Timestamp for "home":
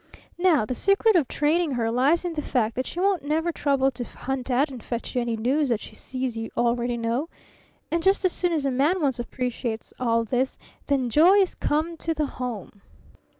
12.25-12.81